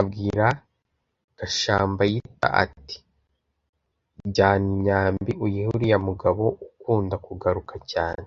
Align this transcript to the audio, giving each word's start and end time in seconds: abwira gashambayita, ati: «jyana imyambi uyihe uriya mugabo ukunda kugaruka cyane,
abwira 0.00 0.46
gashambayita, 1.38 2.46
ati: 2.64 2.96
«jyana 4.34 4.64
imyambi 4.72 5.32
uyihe 5.44 5.68
uriya 5.74 5.98
mugabo 6.08 6.42
ukunda 6.66 7.16
kugaruka 7.26 7.74
cyane, 7.92 8.26